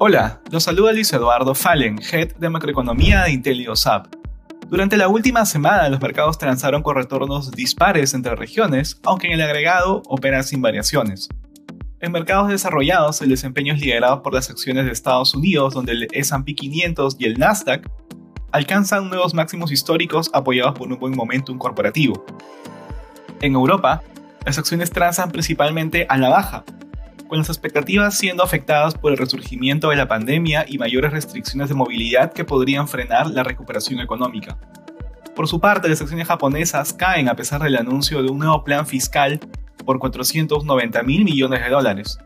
Hola, 0.00 0.40
los 0.50 0.64
saluda 0.64 0.92
Luis 0.92 1.12
Eduardo 1.12 1.54
Fallen, 1.54 2.00
Head 2.00 2.34
de 2.34 2.50
Macroeconomía 2.50 3.22
de 3.22 3.30
IntelioSAP. 3.30 4.08
Durante 4.68 4.96
la 4.96 5.06
última 5.06 5.46
semana 5.46 5.88
los 5.88 6.00
mercados 6.00 6.36
transaron 6.36 6.82
con 6.82 6.96
retornos 6.96 7.52
dispares 7.52 8.12
entre 8.12 8.34
regiones, 8.34 9.00
aunque 9.04 9.28
en 9.28 9.34
el 9.34 9.42
agregado 9.42 10.02
operan 10.08 10.42
sin 10.42 10.60
variaciones. 10.60 11.28
En 12.00 12.10
mercados 12.10 12.48
desarrollados 12.48 13.22
el 13.22 13.28
desempeño 13.28 13.72
es 13.72 13.80
liderado 13.80 14.20
por 14.20 14.34
las 14.34 14.50
acciones 14.50 14.84
de 14.84 14.90
Estados 14.90 15.32
Unidos, 15.32 15.74
donde 15.74 15.92
el 15.92 16.08
S&P 16.10 16.56
500 16.56 17.16
y 17.20 17.26
el 17.26 17.38
Nasdaq 17.38 17.88
alcanzan 18.50 19.08
nuevos 19.08 19.32
máximos 19.32 19.70
históricos 19.70 20.28
apoyados 20.32 20.74
por 20.76 20.92
un 20.92 20.98
buen 20.98 21.14
momentum 21.14 21.56
corporativo. 21.56 22.26
En 23.42 23.54
Europa, 23.54 24.02
las 24.44 24.58
acciones 24.58 24.90
transan 24.90 25.30
principalmente 25.30 26.04
a 26.08 26.18
la 26.18 26.30
baja, 26.30 26.64
con 27.28 27.38
las 27.38 27.48
expectativas 27.48 28.16
siendo 28.16 28.42
afectadas 28.42 28.94
por 28.94 29.12
el 29.12 29.18
resurgimiento 29.18 29.90
de 29.90 29.96
la 29.96 30.08
pandemia 30.08 30.64
y 30.68 30.78
mayores 30.78 31.12
restricciones 31.12 31.68
de 31.68 31.74
movilidad 31.74 32.32
que 32.32 32.44
podrían 32.44 32.88
frenar 32.88 33.28
la 33.28 33.42
recuperación 33.42 34.00
económica. 34.00 34.58
Por 35.34 35.48
su 35.48 35.60
parte, 35.60 35.88
las 35.88 36.00
acciones 36.00 36.28
japonesas 36.28 36.92
caen 36.92 37.28
a 37.28 37.34
pesar 37.34 37.62
del 37.62 37.76
anuncio 37.76 38.22
de 38.22 38.30
un 38.30 38.38
nuevo 38.38 38.62
plan 38.62 38.86
fiscal 38.86 39.40
por 39.84 39.98
490 39.98 41.02
mil 41.02 41.24
millones 41.24 41.60
de 41.60 41.70
dólares. 41.70 42.18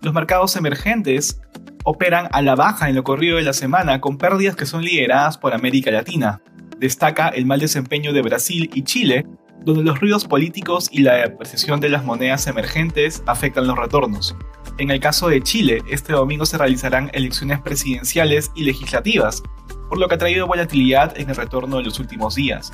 Los 0.00 0.14
mercados 0.14 0.56
emergentes 0.56 1.40
operan 1.84 2.28
a 2.32 2.42
la 2.42 2.54
baja 2.54 2.88
en 2.88 2.96
lo 2.96 3.04
corrido 3.04 3.36
de 3.36 3.42
la 3.42 3.52
semana 3.52 4.00
con 4.00 4.18
pérdidas 4.18 4.56
que 4.56 4.66
son 4.66 4.82
lideradas 4.82 5.38
por 5.38 5.54
América 5.54 5.90
Latina. 5.90 6.40
Destaca 6.78 7.28
el 7.28 7.46
mal 7.46 7.60
desempeño 7.60 8.12
de 8.12 8.22
Brasil 8.22 8.70
y 8.74 8.82
Chile, 8.82 9.26
donde 9.66 9.82
los 9.82 9.98
ruidos 9.98 10.24
políticos 10.24 10.88
y 10.92 11.02
la 11.02 11.14
depreciación 11.14 11.80
de 11.80 11.88
las 11.88 12.04
monedas 12.04 12.46
emergentes 12.46 13.24
afectan 13.26 13.66
los 13.66 13.76
retornos. 13.76 14.36
En 14.78 14.92
el 14.92 15.00
caso 15.00 15.28
de 15.28 15.42
Chile, 15.42 15.82
este 15.90 16.12
domingo 16.12 16.46
se 16.46 16.56
realizarán 16.56 17.10
elecciones 17.12 17.60
presidenciales 17.60 18.52
y 18.54 18.62
legislativas, 18.62 19.42
por 19.88 19.98
lo 19.98 20.06
que 20.06 20.14
ha 20.14 20.18
traído 20.18 20.46
volatilidad 20.46 21.18
en 21.18 21.30
el 21.30 21.36
retorno 21.36 21.78
de 21.78 21.82
los 21.82 21.98
últimos 21.98 22.36
días. 22.36 22.70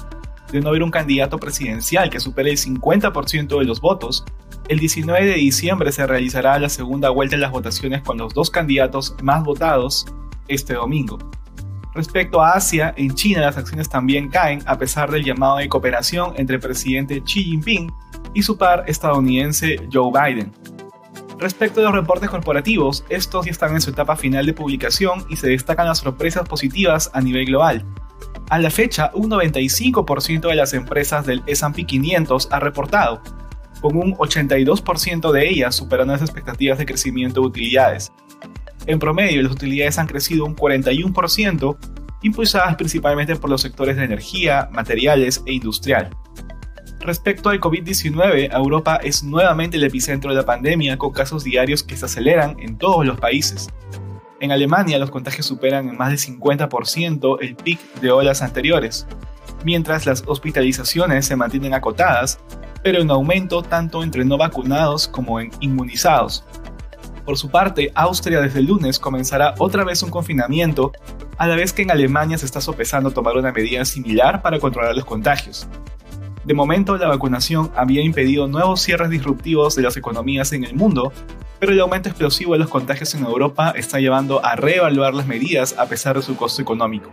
De 0.53 0.61
no 0.61 0.69
haber 0.69 0.83
un 0.83 0.91
candidato 0.91 1.39
presidencial 1.39 2.11
que 2.11 2.21
supere 2.21 2.51
el 2.51 2.59
50% 2.59 3.59
de 3.59 3.65
los 3.65 3.81
votos, 3.81 4.27
el 4.69 4.79
19 4.79 5.25
de 5.25 5.35
diciembre 5.37 5.93
se 5.93 6.07
realizará 6.07 6.59
la 6.59 6.69
segunda 6.69 7.09
vuelta 7.09 7.37
de 7.37 7.41
las 7.41 7.53
votaciones 7.53 8.03
con 8.03 8.19
los 8.19 8.35
dos 8.35 8.51
candidatos 8.51 9.17
más 9.23 9.43
votados 9.45 10.05
este 10.47 10.75
domingo. 10.75 11.19
Respecto 11.95 12.41
a 12.41 12.53
Asia, 12.53 12.95
en 12.97 13.15
China 13.15 13.43
las 13.43 13.59
acciones 13.59 13.89
también 13.89 14.31
caen 14.31 14.63
a 14.67 14.79
pesar 14.79 15.11
del 15.11 15.25
llamado 15.25 15.59
de 15.59 15.69
cooperación 15.69 16.33
entre 16.37 16.57
el 16.57 16.63
presidente 16.63 17.23
Xi 17.23 17.45
Jinping 17.45 17.93
y 18.33 18.43
su 18.43 18.57
par 18.57 18.85
estadounidense 18.87 19.77
Joe 19.93 20.11
Biden. 20.11 20.53
Respecto 21.39 21.81
a 21.81 21.85
los 21.85 21.93
reportes 21.93 22.31
corporativos, 22.31 23.05
estos 23.09 23.45
ya 23.45 23.51
están 23.51 23.75
en 23.75 23.83
su 23.83 23.91
etapa 23.91 24.17
final 24.17 24.47
de 24.47 24.55
publicación 24.55 25.27
y 25.29 25.37
se 25.37 25.49
destacan 25.49 25.87
las 25.87 25.99
sorpresas 25.99 26.49
positivas 26.49 27.11
a 27.13 27.21
nivel 27.21 27.47
global. 27.47 27.85
A 28.49 28.59
la 28.59 28.71
fecha, 28.71 29.11
un 29.13 29.31
95% 29.31 30.49
de 30.49 30.55
las 30.55 30.73
empresas 30.73 31.27
del 31.27 31.43
S&P 31.47 31.85
500 31.85 32.49
ha 32.53 32.61
reportado, 32.61 33.21
con 33.81 33.97
un 33.97 34.15
82% 34.15 35.33
de 35.33 35.49
ellas 35.49 35.75
superando 35.75 36.13
las 36.13 36.23
expectativas 36.23 36.79
de 36.79 36.87
crecimiento 36.87 37.41
de 37.41 37.47
utilidades, 37.49 38.13
en 38.87 38.99
promedio, 38.99 39.43
las 39.43 39.53
utilidades 39.53 39.99
han 39.99 40.07
crecido 40.07 40.45
un 40.45 40.57
41%, 40.57 41.77
impulsadas 42.23 42.77
principalmente 42.77 43.37
por 43.37 43.51
los 43.51 43.61
sectores 43.61 43.97
de 43.97 44.05
energía, 44.05 44.69
materiales 44.73 45.43
e 45.47 45.53
industrial. 45.53 46.11
Respecto 47.01 47.49
al 47.49 47.61
COVID-19, 47.61 48.55
Europa 48.55 48.97
es 49.03 49.25
nuevamente 49.25 49.77
el 49.77 49.85
epicentro 49.85 50.31
de 50.31 50.37
la 50.37 50.47
pandemia 50.47 50.97
con 50.99 51.13
casos 51.13 51.43
diarios 51.43 51.83
que 51.83 51.97
se 51.97 52.05
aceleran 52.05 52.57
en 52.61 52.79
todos 52.79 53.05
los 53.05 53.19
países. 53.19 53.69
En 54.41 54.53
Alemania 54.53 54.99
los 54.99 55.11
contagios 55.11 55.47
superan 55.47 55.89
en 55.89 55.97
más 55.97 56.11
del 56.11 56.19
50% 56.19 57.39
el 57.41 57.57
pic 57.57 57.81
de 58.01 58.11
olas 58.11 58.43
anteriores, 58.43 59.07
mientras 59.65 60.07
las 60.07 60.23
hospitalizaciones 60.27 61.27
se 61.27 61.37
mantienen 61.37 61.75
acotadas, 61.75 62.41
pero 62.83 63.01
en 63.01 63.11
aumento 63.11 63.63
tanto 63.63 64.03
entre 64.03 64.25
no 64.25 64.37
vacunados 64.39 65.07
como 65.07 65.41
en 65.41 65.51
inmunizados, 65.61 66.45
por 67.25 67.39
su 67.39 67.51
parte, 67.51 67.93
Austria 67.95 68.41
desde 68.41 68.59
el 68.59 68.67
lunes 68.67 68.99
comenzará 68.99 69.55
otra 69.59 69.85
vez 69.85 70.03
un 70.03 70.11
confinamiento, 70.11 70.93
a 71.39 71.47
la 71.47 71.57
vez 71.57 71.73
que 71.73 71.83
en 71.83 71.91
Alemania 71.91 72.39
se 72.39 72.47
está 72.47 72.61
sopesando 72.61 73.11
tomar 73.11 73.37
una 73.37 73.53
medida 73.53 73.85
similar 73.85 74.43
para 74.43 74.59
controlar 74.59 74.95
los 74.95 75.05
contagios. 75.05 75.67
De 76.45 76.55
momento, 76.55 76.97
la 76.97 77.09
vacunación 77.09 77.71
había 77.77 78.03
impedido 78.03 78.49
nuevos 78.49 78.81
cierres 78.81 79.11
disruptivos 79.11 79.77
de 79.77 79.83
las 79.83 79.97
economías 79.97 80.53
en 80.53 80.65
el 80.65 80.75
mundo, 80.75 81.13
pero 81.61 81.73
el 81.73 81.81
aumento 81.81 82.09
explosivo 82.09 82.55
de 82.55 82.59
los 82.59 82.69
contagios 82.69 83.15
en 83.15 83.25
Europa 83.25 83.73
está 83.77 84.01
llevando 84.01 84.45
a 84.45 84.57
reevaluar 84.57 85.15
las 85.15 85.27
medidas 85.27 85.77
a 85.79 85.87
pesar 85.87 86.17
de 86.17 86.23
su 86.23 86.35
costo 86.35 86.61
económico. 86.61 87.11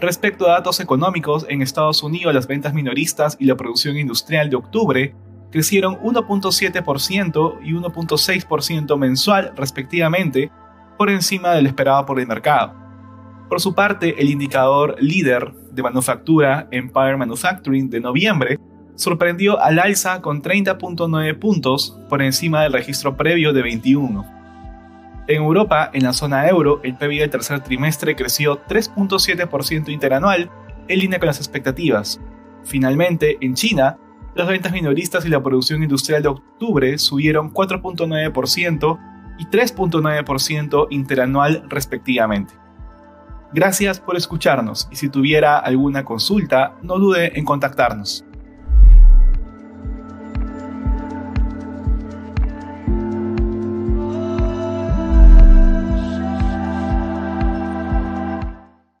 Respecto 0.00 0.46
a 0.46 0.52
datos 0.52 0.78
económicos, 0.78 1.44
en 1.48 1.60
Estados 1.60 2.04
Unidos 2.04 2.32
las 2.32 2.46
ventas 2.46 2.72
minoristas 2.72 3.36
y 3.40 3.46
la 3.46 3.56
producción 3.56 3.98
industrial 3.98 4.48
de 4.48 4.56
octubre 4.56 5.14
crecieron 5.50 5.96
1.7% 6.00 7.58
y 7.62 7.72
1.6% 7.72 8.98
mensual 8.98 9.52
respectivamente, 9.56 10.50
por 10.96 11.10
encima 11.10 11.50
del 11.52 11.66
esperado 11.66 12.04
por 12.04 12.18
el 12.20 12.26
mercado. 12.26 12.74
Por 13.48 13.60
su 13.60 13.74
parte, 13.74 14.20
el 14.20 14.30
indicador 14.30 14.96
líder 15.00 15.52
de 15.70 15.82
manufactura 15.82 16.68
Empire 16.70 17.16
Manufacturing 17.16 17.88
de 17.88 18.00
noviembre 18.00 18.58
sorprendió 18.94 19.60
al 19.60 19.78
alza 19.78 20.20
con 20.20 20.42
30.9 20.42 21.38
puntos 21.38 21.98
por 22.08 22.20
encima 22.20 22.62
del 22.62 22.72
registro 22.72 23.16
previo 23.16 23.52
de 23.52 23.62
21. 23.62 24.38
En 25.28 25.42
Europa, 25.42 25.90
en 25.92 26.02
la 26.02 26.12
zona 26.12 26.48
euro, 26.48 26.80
el 26.82 26.96
PIB 26.96 27.20
del 27.20 27.30
tercer 27.30 27.60
trimestre 27.60 28.16
creció 28.16 28.64
3.7% 28.66 29.90
interanual, 29.90 30.50
en 30.88 30.98
línea 30.98 31.18
con 31.18 31.26
las 31.26 31.38
expectativas. 31.38 32.20
Finalmente, 32.64 33.36
en 33.40 33.54
China, 33.54 33.98
las 34.38 34.46
ventas 34.46 34.70
minoristas 34.72 35.26
y 35.26 35.28
la 35.28 35.42
producción 35.42 35.82
industrial 35.82 36.22
de 36.22 36.28
octubre 36.28 36.96
subieron 36.98 37.52
4.9% 37.52 38.98
y 39.36 39.46
3.9% 39.46 40.86
interanual 40.90 41.64
respectivamente. 41.68 42.54
Gracias 43.52 43.98
por 43.98 44.16
escucharnos 44.16 44.86
y 44.92 44.96
si 44.96 45.08
tuviera 45.08 45.58
alguna 45.58 46.04
consulta, 46.04 46.76
no 46.82 47.00
dude 47.00 47.36
en 47.36 47.44
contactarnos. 47.44 48.24